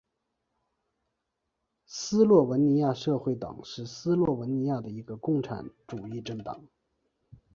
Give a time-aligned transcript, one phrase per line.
[1.85, 6.67] 斯洛文尼亚社会党是斯洛文尼亚的一个共产主义政党。